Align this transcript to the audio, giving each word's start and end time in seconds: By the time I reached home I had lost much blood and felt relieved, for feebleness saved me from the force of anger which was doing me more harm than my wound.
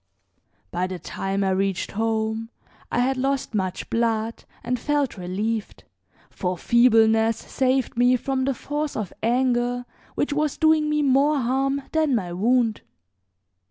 By 0.71 0.87
the 0.87 0.97
time 0.97 1.43
I 1.43 1.51
reached 1.51 1.91
home 1.91 2.49
I 2.91 3.01
had 3.01 3.17
lost 3.17 3.53
much 3.53 3.87
blood 3.91 4.45
and 4.63 4.79
felt 4.79 5.15
relieved, 5.15 5.83
for 6.31 6.57
feebleness 6.57 7.37
saved 7.37 7.95
me 7.95 8.15
from 8.15 8.45
the 8.45 8.55
force 8.55 8.95
of 8.95 9.13
anger 9.21 9.85
which 10.15 10.33
was 10.33 10.57
doing 10.57 10.89
me 10.89 11.03
more 11.03 11.37
harm 11.37 11.83
than 11.91 12.15
my 12.15 12.33
wound. 12.33 12.81